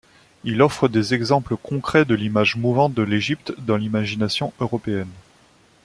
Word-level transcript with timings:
Il 0.43 0.63
offre 0.63 0.87
des 0.87 1.13
exemples 1.13 1.55
concrets 1.55 2.05
de 2.05 2.15
l'image 2.15 2.55
mouvante 2.55 2.95
de 2.95 3.03
l'Égypte 3.03 3.53
dans 3.59 3.77
l'imagination 3.77 4.51
européenne. 4.59 5.07